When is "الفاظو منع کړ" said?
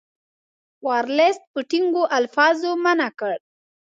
2.19-3.33